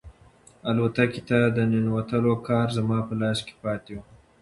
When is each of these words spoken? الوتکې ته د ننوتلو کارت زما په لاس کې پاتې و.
الوتکې 0.69 1.21
ته 1.29 1.39
د 1.55 1.57
ننوتلو 1.71 2.33
کارت 2.47 2.69
زما 2.77 2.99
په 3.07 3.13
لاس 3.21 3.39
کې 3.47 3.53
پاتې 3.63 3.91
و. 3.95 3.99